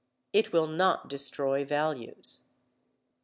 It 0.33 0.51
will 0.51 0.65
not 0.65 1.09
destroy 1.09 1.63
values. 1.63 2.41